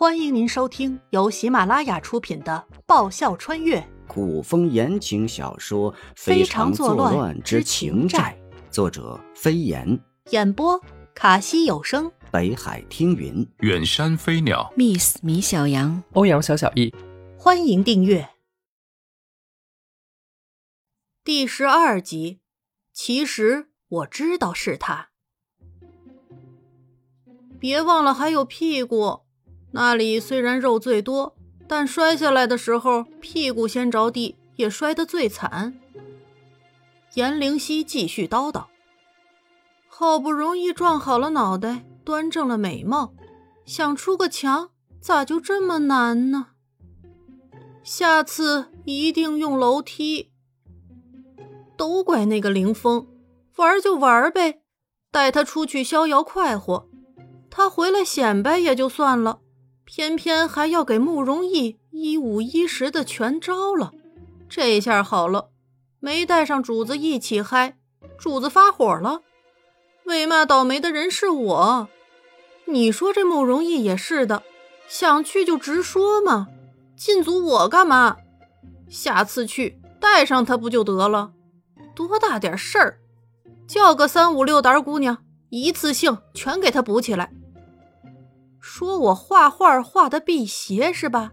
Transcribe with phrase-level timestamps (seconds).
[0.00, 8.34] 欢迎您收听由喜马拉雅出品的《爆笑穿越古风言情小说《非常常作乱乱之之情债》，
[8.72, 9.86] 作者飞檐，》，
[10.30, 10.80] 演播
[11.14, 12.10] 卡西有声。
[12.30, 13.46] 北海听云。
[13.58, 16.94] 远山飞鸟，Miss 米小羊，欧阳小小易，
[17.36, 18.26] 欢迎订阅
[21.22, 22.40] 第十二集。
[22.94, 25.10] 其实我知道是他。
[27.58, 29.24] 别忘了还有屁股，
[29.72, 31.36] 那里虽然肉最多，
[31.68, 35.78] 但摔下来的时候屁股先着地，也摔得最惨。
[37.14, 38.66] 颜灵犀继续叨叨
[39.88, 43.12] ：“好不容易撞好了脑袋，端正了美貌，
[43.64, 44.70] 想出个墙，
[45.00, 46.48] 咋就这么难呢？
[47.82, 50.30] 下次一定用楼梯。
[51.76, 53.08] 都怪那个凌风，
[53.56, 54.60] 玩就玩呗，
[55.10, 56.88] 带他出去逍遥快活。
[57.48, 59.40] 他回来显摆也就算了，
[59.92, 63.90] 偏偏还要给慕容易一五一十的全招了。
[64.48, 65.50] 这下好了，
[65.98, 67.76] 没带上主子一起嗨，
[68.16, 69.22] 主子发火了。
[70.04, 71.88] 为嘛倒霉的人是我？
[72.66, 74.44] 你说这慕容易也是的，
[74.86, 76.46] 想去就直说嘛，
[76.96, 78.16] 禁足我干嘛？
[78.88, 81.32] 下次去带上他不就得了？
[81.96, 83.00] 多大点事儿？
[83.66, 87.32] 叫个三五六胆姑娘，一次性全给他补起来。
[88.72, 91.32] 说我画画画的辟邪是吧？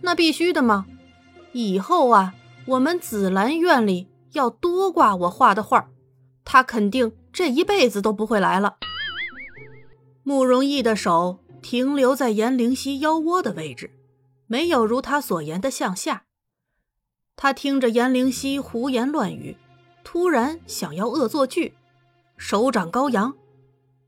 [0.00, 0.86] 那必须的嘛。
[1.52, 2.32] 以后啊，
[2.64, 5.90] 我们紫兰院里要多挂我画的画，
[6.46, 8.78] 他肯定这一辈子都不会来了。
[10.22, 13.90] 慕容易的手停留在颜灵犀腰窝的位置，
[14.46, 16.24] 没有如他所言的向下。
[17.36, 19.58] 他听着颜灵犀胡言乱语，
[20.02, 21.74] 突然想要恶作剧，
[22.38, 23.34] 手掌高扬。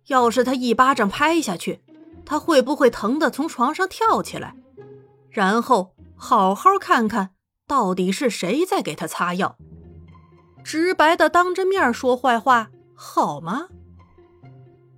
[0.07, 1.81] 要是他一巴掌拍下去，
[2.25, 4.57] 他会不会疼得从床上跳起来？
[5.31, 7.31] 然后好好看看
[7.67, 9.57] 到底是谁在给他擦药。
[10.63, 13.69] 直白的当着面说坏话好吗？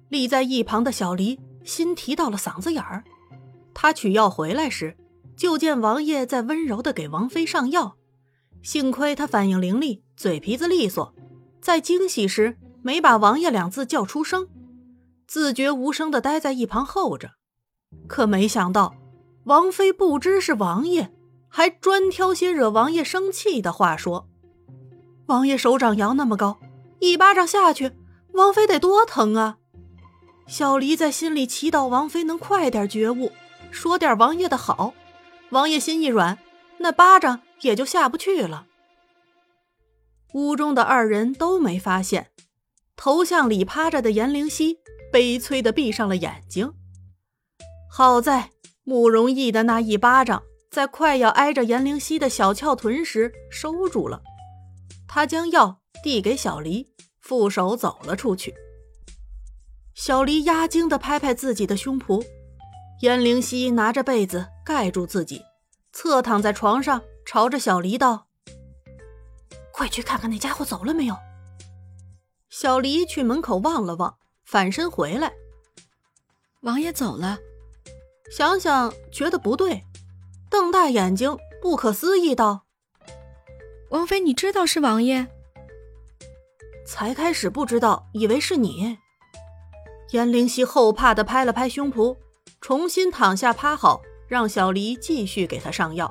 [0.09, 3.03] 立在一旁的小黎心提到了嗓子眼儿。
[3.75, 4.97] 他取药回来时，
[5.37, 7.97] 就见王爷在温柔的给王妃上药。
[8.63, 11.15] 幸亏他反应伶俐，嘴皮子利索，
[11.61, 14.49] 在惊喜时没把“王爷”两字叫出声，
[15.27, 17.33] 自觉无声的待在一旁候着。
[18.07, 18.95] 可没想到，
[19.45, 21.13] 王妃不知是王爷，
[21.49, 24.29] 还专挑些惹王爷生气的话说。
[25.27, 26.59] 王爷手掌摇那么高，
[27.01, 27.93] 一巴掌下去，
[28.35, 29.59] 王妃得多疼啊！
[30.47, 33.33] 小黎在心里祈祷王妃能快点觉悟，
[33.73, 34.95] 说点王爷的好。
[35.51, 36.39] 王爷心一软，
[36.79, 38.67] 那巴掌也就下不去了。
[40.35, 42.31] 屋中的二人都没发现，
[42.97, 44.79] 头向里趴着的颜灵犀
[45.13, 46.73] 悲催的闭上了眼睛。
[47.91, 48.51] 好在
[48.85, 54.23] 慕容易的那一巴掌在快要挨着颜灵犀的小翘臀时收住了，
[55.07, 56.89] 他将药递给小黎，
[57.21, 58.55] 负手走了出去。
[59.95, 62.23] 小黎压惊的拍拍自己的胸脯，
[63.01, 65.43] 颜灵犀拿着被子盖住自己，
[65.93, 68.27] 侧躺在床上，朝着小黎道
[69.73, 71.17] ：“快去看看那家伙走了没有。”
[72.49, 75.33] 小黎去门口望了望，反身回来，
[76.63, 77.39] 王爷走了。
[78.31, 79.85] 想想觉得不对，
[80.51, 82.67] 瞪大眼睛，不可思议道
[83.91, 85.29] ：“王妃，你知道是王爷？
[86.87, 88.99] 才开始不知道，以为是你。”
[90.11, 92.17] 颜灵犀后怕的拍了拍胸脯，
[92.61, 96.11] 重新躺下趴好，让小黎继续给他上药。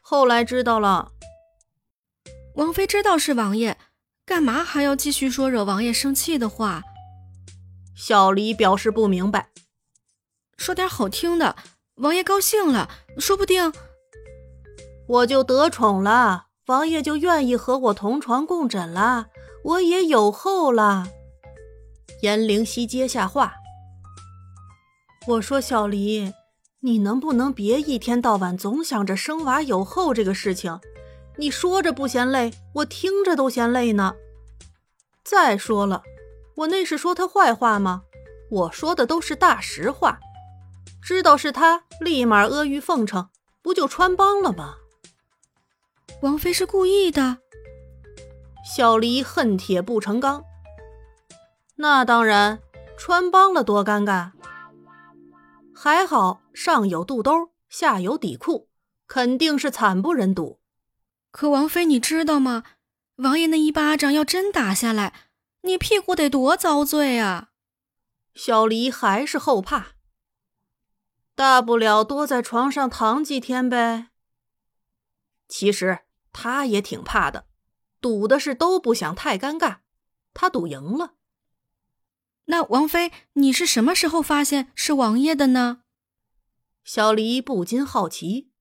[0.00, 1.12] 后来知道了，
[2.56, 3.78] 王妃知道是王爷，
[4.26, 6.82] 干嘛还要继续说惹王爷生气的话？
[7.94, 9.50] 小黎表示不明白。
[10.56, 11.56] 说点好听的，
[11.96, 13.72] 王爷高兴了，说不定
[15.06, 19.26] 我就得宠了，王爷就愿意和我同床共枕了，
[19.64, 21.06] 我也有后了。
[22.22, 23.54] 颜灵犀接下话
[25.28, 26.32] ：“我说小黎，
[26.80, 30.80] 你能不能别一天到晚总想着生娃有后这个事情？
[31.36, 34.14] 你说着不嫌累，我听着都嫌累呢。
[35.24, 36.02] 再说了，
[36.56, 38.02] 我那是说他坏话吗？
[38.50, 40.20] 我说的都是大实话。
[41.02, 43.28] 知道是他，立马阿谀奉承，
[43.62, 44.76] 不就穿帮了吗？
[46.22, 47.38] 王妃是故意的。
[48.64, 50.44] 小黎恨铁不成钢。
[51.76, 52.60] 那当然，
[52.96, 54.30] 穿帮了多尴尬。
[55.74, 58.68] 还好上有肚兜，下有底裤，
[59.08, 60.60] 肯定是惨不忍睹。
[61.34, 62.62] 可王妃，你知道吗？
[63.16, 65.12] 王爷那一巴掌要真打下来，
[65.62, 67.50] 你屁股得多遭罪啊！
[68.36, 69.96] 小黎还是后怕。
[71.34, 74.10] 大不了多在床上躺几天呗。
[75.48, 76.02] 其实
[76.32, 77.48] 他也挺怕的，
[78.00, 79.78] 赌的是都不想太尴尬。
[80.34, 81.14] 他赌赢了。
[82.44, 85.82] 那王妃，你是什么时候发现是王爷的呢？
[86.84, 88.52] 小黎不禁好奇。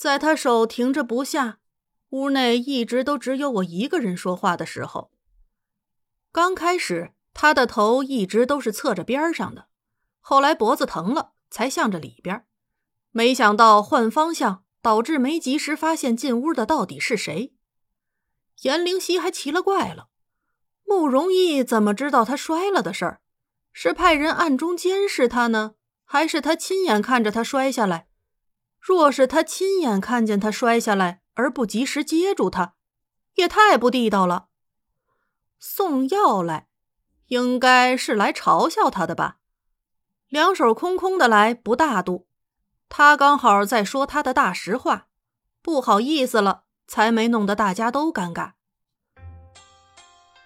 [0.00, 1.58] 在他手停着不下，
[2.08, 5.10] 屋内一直都只有我一个人说话的时候。
[6.32, 9.68] 刚开始，他的头一直都是侧着边上的，
[10.20, 12.46] 后来脖子疼了，才向着里边。
[13.10, 17.52] 没想到换方向，导致没及时发现进屋的到底是谁。
[18.62, 20.08] 颜灵溪还奇了怪了。
[20.86, 23.20] 慕容逸怎么知道他摔了的事儿？
[23.74, 25.74] 是派人暗中监视他呢，
[26.04, 28.06] 还是他亲眼看着他摔下来？
[28.80, 32.74] 若是他亲眼看见他摔下来而不及时接住他，
[33.34, 34.48] 也太不地道了。
[35.58, 36.68] 送药来，
[37.26, 39.36] 应该是来嘲笑他的吧？
[40.28, 42.26] 两手空空的来不大度，
[42.88, 45.08] 他刚好在说他的大实话，
[45.60, 48.52] 不好意思了，才没弄得大家都尴尬。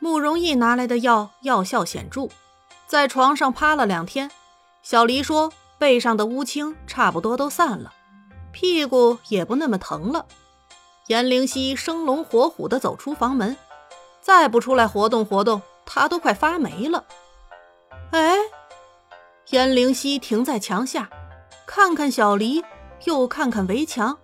[0.00, 2.28] 慕容易拿来的药药效显著，
[2.86, 4.30] 在床上趴了两天。
[4.82, 7.92] 小黎说背上的乌青差不多都散了，
[8.54, 10.26] 屁股也不那么疼了。
[11.08, 13.56] 颜灵溪生龙活虎地走出房门，
[14.22, 17.04] 再不出来活动活动，他都快发霉了。
[18.12, 18.36] 哎，
[19.50, 21.10] 颜灵溪停在墙下，
[21.66, 22.64] 看看小黎，
[23.04, 24.16] 又看看围墙，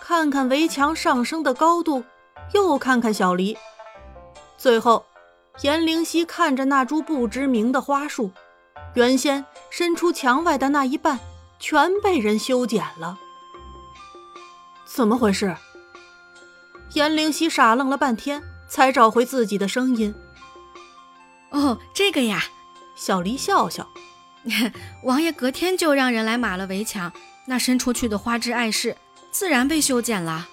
[0.00, 2.02] 看看围墙上升的高度，
[2.52, 3.56] 又看看小黎。
[4.58, 5.06] 最后，
[5.62, 8.32] 颜灵溪看着那株不知名的花树，
[8.94, 11.20] 原先伸出墙外的那一半，
[11.60, 13.16] 全被人修剪了。
[14.88, 15.54] 怎么回事？
[16.94, 20.14] 严灵溪傻愣了半天，才找回自己的声音。
[21.50, 22.44] 哦，这个呀，
[22.96, 23.86] 小黎笑笑，
[25.04, 27.12] 王爷隔天就让人来码了围墙，
[27.46, 28.96] 那伸出去的花枝碍事，
[29.30, 30.48] 自然被修剪了。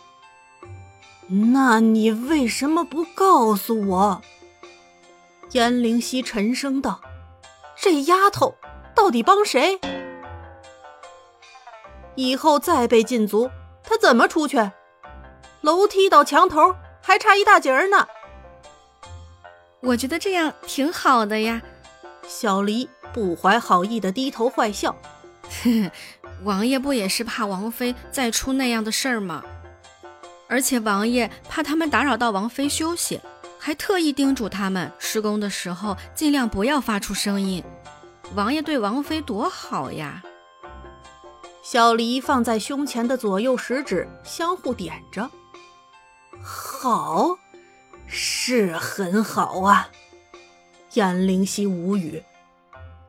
[1.54, 4.22] 那你为什么不告诉我？
[5.52, 7.00] 严灵溪沉声道
[7.82, 8.56] ：“这丫头
[8.94, 9.80] 到底帮谁？
[12.16, 13.50] 以后再被禁足，
[13.86, 14.72] 她怎么出去？
[15.62, 18.08] 楼梯到墙头还差一大截儿呢。”
[19.82, 21.62] 我觉得这样挺好的呀。
[22.28, 24.96] 小黎不怀好意的低头坏笑
[26.44, 29.44] ：“王爷不也是怕王妃再出那样的事儿吗？”
[30.50, 33.20] 而且王爷怕他们打扰到王妃休息，
[33.60, 37.64] 还特意叮嘱他们施工的时候尽量不要发出声音。
[38.36, 40.24] 王爷对王妃多好呀！
[41.66, 45.28] 小黎放在胸前的左右食指相互点着，
[46.40, 47.40] 好，
[48.06, 49.90] 是很好啊。
[50.94, 52.24] 颜灵溪无语，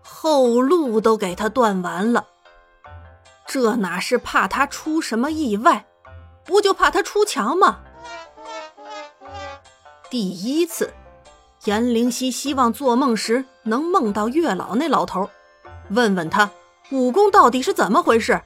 [0.03, 2.29] 后路都给他断完了，
[3.47, 5.85] 这哪是怕他出什么意外？
[6.43, 7.81] 不就怕他出墙吗？
[10.09, 10.95] 第一次，
[11.65, 15.29] 颜灵溪希望做梦时能梦到月老那老头，
[15.91, 16.51] 问问他
[16.91, 18.41] 武功到底是怎么回事，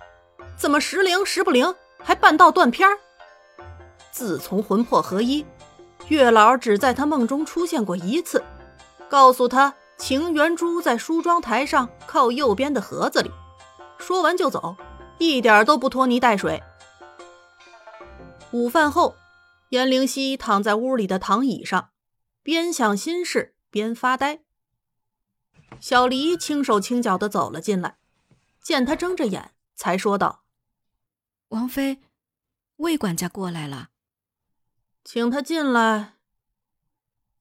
[0.56, 2.98] 怎么时灵时不灵，还半道断片儿。
[4.10, 5.44] 自从魂魄合一，
[6.08, 8.42] 月老只在他梦中出现过一次，
[9.10, 13.31] 告诉他情缘珠在梳妆台上靠右边的盒子里，
[13.98, 14.75] 说完就走，
[15.19, 16.62] 一点都不拖泥带水。
[18.53, 19.15] 午饭后，
[19.69, 21.91] 颜灵溪躺在屋里的躺椅上，
[22.43, 24.41] 边想心事边发呆。
[25.79, 27.96] 小黎轻手轻脚的走了进来，
[28.60, 30.44] 见他睁着眼，才说道
[31.48, 32.00] ：“王妃，
[32.76, 33.90] 魏管家过来了，
[35.05, 36.14] 请他进来。”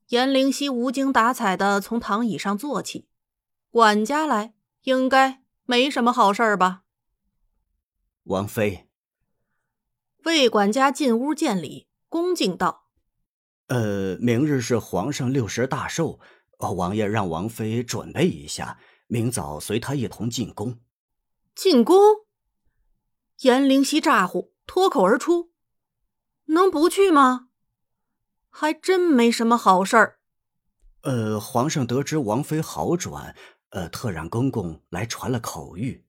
[0.09, 3.07] 颜灵溪无精打采的从躺椅上坐起，
[3.69, 6.83] 管家来，应该没什么好事吧？
[8.23, 8.89] 王妃。
[10.25, 12.89] 魏管家进屋见礼，恭敬道
[13.67, 16.19] ：“呃，明日是皇上六十大寿，
[16.57, 20.79] 王爷让王妃准备一下，明早随他一同进宫。”
[21.61, 21.99] 进宫？
[23.41, 25.51] 颜灵溪咋呼，脱口而出
[26.47, 27.49] ：“能不去吗？”
[28.49, 30.19] 还真没什么好事儿。
[31.01, 33.35] 呃，皇上得知王妃好转，
[33.71, 36.03] 呃，特让公公来传了口谕。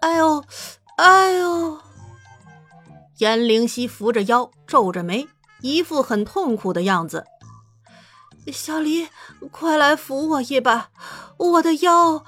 [0.00, 0.44] 哎呦，
[0.98, 1.80] 哎呦！
[3.18, 5.26] 颜灵溪扶着腰，皱着眉，
[5.60, 7.24] 一副很痛苦的样子。
[8.52, 9.08] 小黎，
[9.50, 10.92] 快来扶我一把！
[11.36, 12.24] 我的腰，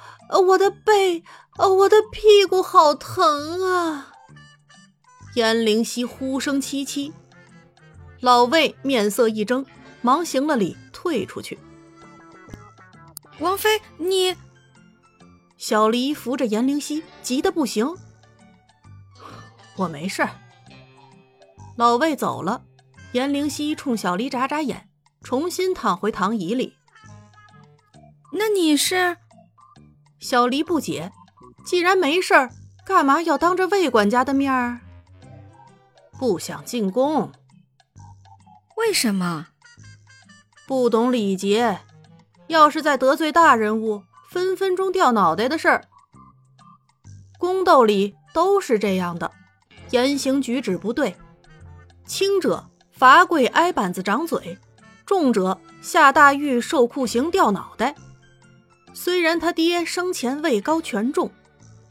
[0.49, 1.23] 我的背，
[1.67, 4.13] 我的屁股好疼啊！
[5.35, 7.13] 颜灵溪呼声凄凄。
[8.21, 9.65] 老魏面色一怔，
[10.03, 11.59] 忙行了礼，退出去。
[13.39, 14.37] 王妃，你……
[15.57, 17.97] 小黎扶着颜灵溪，急得不行。
[19.77, 20.29] 我没事。
[21.77, 22.65] 老魏走了，
[23.13, 24.89] 颜灵溪冲小黎眨眨眼，
[25.23, 26.75] 重新躺回躺椅里。
[28.33, 29.17] 那你是？
[30.19, 31.13] 小黎不解，
[31.69, 32.51] 既然没事儿，
[32.83, 34.81] 干嘛要当着魏管家的面儿？
[36.19, 37.31] 不想进宫。
[38.79, 39.49] 为什么？
[40.67, 41.81] 不懂礼节。
[42.47, 45.85] 要是再得罪大人物，分分钟掉脑袋的事儿。
[47.39, 49.31] 宫斗里都是这样的，
[49.91, 51.15] 言行举止不对，
[52.07, 54.57] 轻者罚跪挨板子掌嘴，
[55.05, 57.95] 重者下大狱受酷刑掉脑袋。
[58.95, 61.31] 虽然他爹生前位高权重，